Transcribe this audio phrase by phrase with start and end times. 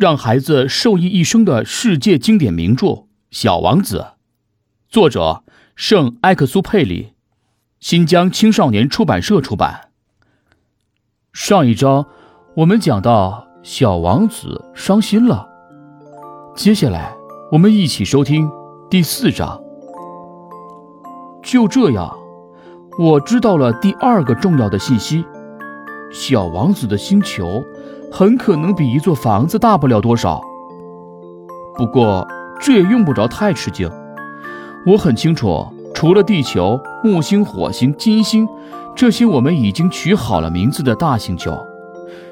[0.00, 2.86] 让孩子受益一生的世界经典名著
[3.30, 3.98] 《小王子》，
[4.88, 5.44] 作者
[5.76, 7.12] 圣埃克苏佩里，
[7.80, 9.90] 新疆青少年出版社出版。
[11.34, 12.06] 上一章
[12.56, 15.46] 我们讲到小王子伤心了，
[16.56, 17.12] 接下来
[17.52, 18.50] 我们一起收听
[18.88, 19.62] 第四章。
[21.42, 22.10] 就这样，
[22.98, 25.26] 我知道了第二个重要的信息：
[26.10, 27.62] 小王子的星球
[28.10, 30.40] 很可能比一座房子大不了多少。
[31.76, 32.26] 不过
[32.60, 33.90] 这也用不着太吃惊，
[34.86, 38.46] 我很清楚，除了地球、木星、火星、金星
[38.94, 41.56] 这些我们已经取好了名字的大星球，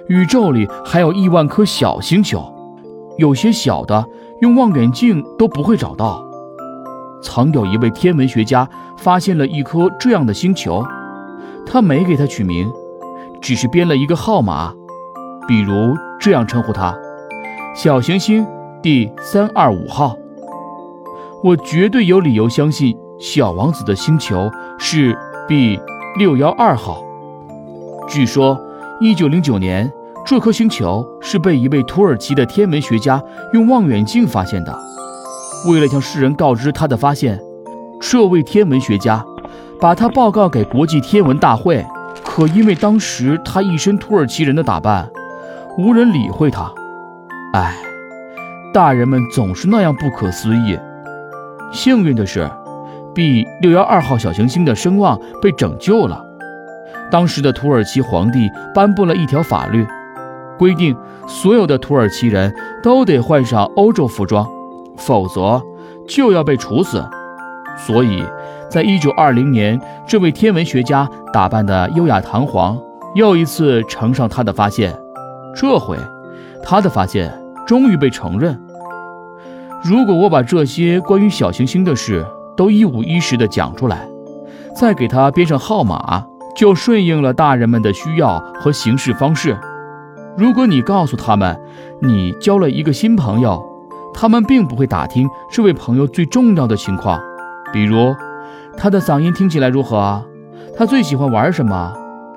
[0.09, 2.53] 宇宙里还有亿万颗小星球，
[3.17, 4.05] 有些小的
[4.41, 6.23] 用望远镜都不会找到。
[7.23, 10.85] 曾有一位天文学家发现了一颗这样的星球，
[11.65, 12.71] 他没给它取名，
[13.41, 14.73] 只是编了一个号码，
[15.49, 16.95] 比如这样称呼它：
[17.75, 18.47] 小行星
[18.83, 20.15] 第三二五号。
[21.43, 25.17] 我绝对有理由相信小王子的星球是
[25.49, 25.81] B
[26.19, 27.03] 六幺二号。
[28.07, 28.61] 据说，
[29.01, 29.91] 一九零九年，
[30.27, 33.23] 这颗星球是被一位土耳其的天文学家
[33.55, 34.79] 用望远镜发现的。
[35.67, 37.41] 为了向世人告知他的发现，
[37.99, 39.25] 这位天文学家
[39.81, 41.83] 把他报告给国际天文大会。
[42.25, 45.11] 可因为当时他一身土耳其人的打扮，
[45.79, 46.69] 无人理会他。
[47.53, 47.77] 唉，
[48.75, 50.77] 大人们总是那样不可思议。
[51.71, 52.51] 幸运的是
[53.15, 56.21] ，B 六幺二号小行星的声望被拯救了。
[57.13, 59.87] 当时的土耳其皇帝颁布了一条法律，
[60.59, 60.97] 规定
[61.29, 64.45] 所有的土耳其人都得换上欧洲服装。
[64.97, 65.63] 否则
[66.09, 67.09] 就要被处死。
[67.77, 68.25] 所以，
[68.69, 72.77] 在一九二零年，这位天文学家打扮得优雅堂皇，
[73.15, 74.93] 又一次呈上他的发现。
[75.55, 75.97] 这回，
[76.63, 77.33] 他的发现
[77.67, 78.61] 终于被承认。
[79.85, 84.09] 如果我把这些关于小行星的事都一五一十地讲出来，
[84.75, 86.25] 再给他编上号码，
[86.57, 89.57] 就顺应了大人们的需要和行事方式。
[90.37, 91.61] 如果你告诉他们，
[92.01, 93.61] 你交了一个新朋友，
[94.15, 97.21] 他们并不会打听这位朋友最重要的情况，
[97.73, 98.15] 比如
[98.77, 100.25] 他的嗓音听起来如何，
[100.77, 101.93] 他最喜欢玩什么，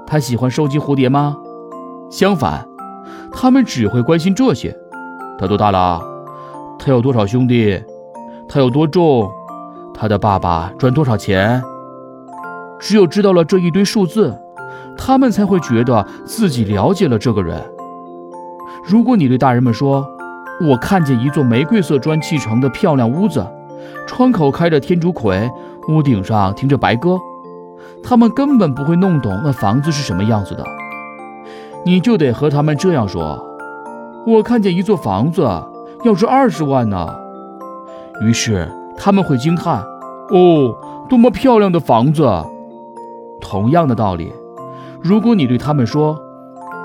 [0.07, 1.37] 他喜欢收集蝴蝶吗？
[2.09, 2.67] 相反，
[3.31, 4.75] 他们只会关心这些：
[5.39, 6.01] 他多大了？
[6.79, 7.81] 他有多少兄弟？
[8.47, 9.29] 他有多重？
[9.93, 11.61] 他的爸爸赚多少钱？
[12.79, 14.35] 只有知道了这一堆数字，
[14.97, 17.61] 他们才会觉得自己了解了这个人。
[18.83, 20.03] 如果你对大人们说，
[20.67, 23.45] 我看见一座玫瑰色砖砌成的漂亮屋子，
[24.07, 25.49] 窗口开着天竺葵，
[25.89, 27.17] 屋顶上停着白鸽。
[28.03, 30.65] 他们根本不会弄懂那房子是什么样子的。
[31.83, 33.43] 你就得和他们这样说
[34.27, 35.41] ：“我看见一座房子，
[36.03, 37.15] 要值二十万呢。”
[38.21, 39.83] 于是他们会惊叹
[40.31, 40.75] ：“哦，
[41.09, 42.23] 多么漂亮的房子！”
[43.41, 44.31] 同样的道理，
[45.01, 46.19] 如果你对他们说：“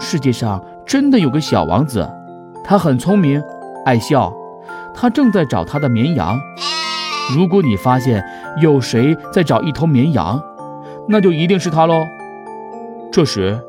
[0.01, 2.09] 世界上真的有个小王子，
[2.65, 3.43] 他很聪明。”
[3.85, 4.33] 爱笑，
[4.95, 6.41] 他正在找他的绵羊。
[7.37, 8.25] 如果你发现
[8.61, 10.43] 有谁在找一头绵羊，
[11.07, 12.03] 那就一定是他喽。
[13.13, 13.61] 这时，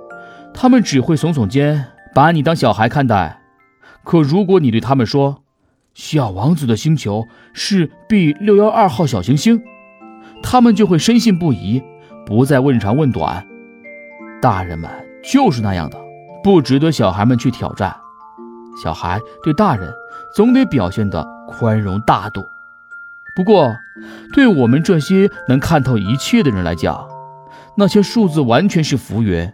[0.59, 1.85] 他们只会耸耸肩，
[2.15, 3.39] 把你当小孩看待。
[4.03, 5.43] 可如果你对他们说，
[5.93, 9.61] 小王子的星球是 B 六幺二号小行星，
[10.41, 11.83] 他们就会深信不疑，
[12.25, 13.45] 不再问长问短。
[14.41, 14.89] 大人们
[15.23, 15.97] 就是那样的，
[16.43, 17.95] 不值得小孩们去挑战。
[18.83, 19.93] 小孩对大人。
[20.35, 22.45] 总得表现得宽容大度。
[23.35, 23.73] 不过，
[24.33, 27.07] 对我们这些能看透一切的人来讲，
[27.75, 29.49] 那些数字完全是浮云。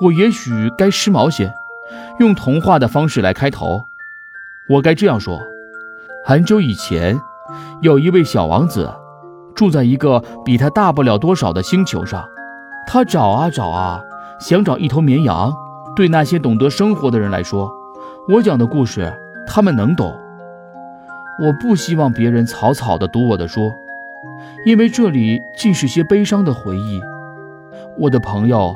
[0.00, 1.52] 我也许该时髦些，
[2.18, 3.86] 用童话的方式来开头。
[4.68, 5.40] 我该这样说：
[6.24, 7.18] 很久以前，
[7.80, 8.92] 有一位小王子，
[9.54, 12.28] 住在一个比他大不了多少的星球上。
[12.86, 14.02] 他找啊找啊，
[14.40, 15.52] 想找一头绵羊。
[15.96, 17.72] 对那些懂得生活的人来说，
[18.28, 19.12] 我讲的故事。
[19.46, 20.18] 他们能懂。
[21.38, 23.70] 我不希望别人草草地读我的书，
[24.64, 27.00] 因为这里尽是些悲伤的回忆。
[27.98, 28.74] 我的朋友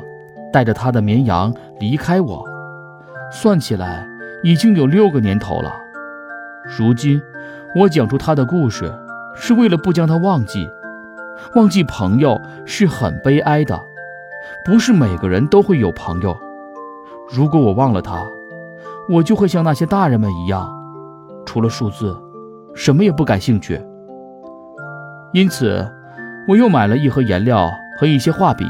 [0.51, 2.45] 带着他的绵羊离开我，
[3.31, 4.07] 算起来
[4.43, 5.71] 已经有六个年头了。
[6.77, 7.21] 如今
[7.75, 8.93] 我讲出他的故事，
[9.35, 10.69] 是为了不将他忘记。
[11.55, 13.79] 忘记朋友是很悲哀的，
[14.65, 16.37] 不是每个人都会有朋友。
[17.31, 18.25] 如果我忘了他，
[19.07, 20.69] 我就会像那些大人们一样，
[21.45, 22.15] 除了数字，
[22.73, 23.79] 什么也不感兴趣。
[25.31, 25.89] 因此，
[26.47, 27.69] 我又买了一盒颜料
[27.99, 28.65] 和一些画笔。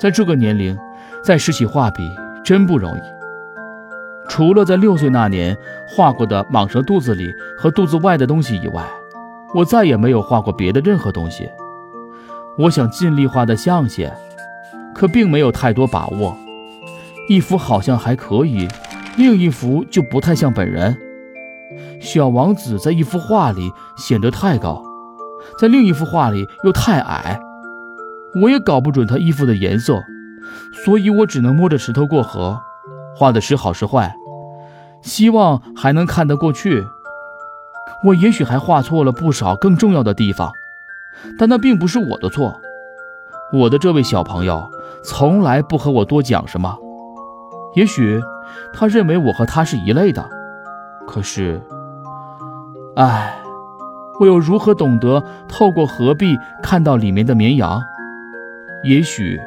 [0.00, 0.74] 在这个年龄，
[1.22, 2.10] 再拾起画笔
[2.42, 3.00] 真不容易。
[4.30, 5.54] 除了在六岁那年
[5.86, 8.82] 画过的蟒蛇肚子里和肚子外的东西以外，
[9.54, 11.50] 我再也没有画过别的任何东西。
[12.56, 14.10] 我想尽力画的像些，
[14.94, 16.34] 可并没有太多把握。
[17.28, 18.66] 一幅好像还可以，
[19.18, 20.96] 另一幅就不太像本人。
[22.00, 24.82] 小王子在一幅画里显得太高，
[25.60, 27.38] 在另一幅画里又太矮。
[28.34, 30.02] 我也搞不准他衣服的颜色，
[30.84, 32.60] 所以我只能摸着石头过河，
[33.16, 34.14] 画的时好时坏，
[35.02, 36.84] 希望还能看得过去。
[38.04, 40.52] 我也许还画错了不少更重要的地方，
[41.38, 42.60] 但那并不是我的错。
[43.52, 44.70] 我的这位小朋友
[45.02, 46.78] 从来不和我多讲什么，
[47.74, 48.22] 也许
[48.72, 50.24] 他认为我和他是一类的。
[51.06, 51.60] 可是，
[52.94, 53.34] 唉，
[54.20, 57.82] 我又如何懂得透过河壁看到里面的绵羊？
[58.82, 59.40] 也许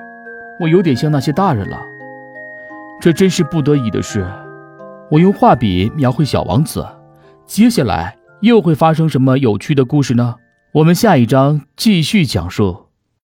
[0.60, 1.82] 我有点像那些大人了。
[3.02, 4.26] 这真是不得已的事。
[5.10, 6.86] 我用画笔描绘小王子，
[7.46, 8.18] 接下来。
[8.42, 10.36] 又会发生什么有趣的故事呢？
[10.74, 12.88] 我们下一章继续讲述。